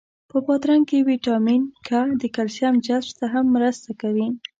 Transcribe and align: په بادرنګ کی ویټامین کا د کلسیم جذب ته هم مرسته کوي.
په 0.29 0.37
بادرنګ 0.45 0.83
کی 0.89 0.99
ویټامین 1.09 1.63
کا 1.87 2.01
د 2.21 2.23
کلسیم 2.35 2.73
جذب 2.85 3.11
ته 3.19 3.25
هم 3.33 3.45
مرسته 3.55 3.89
کوي. 4.01 4.27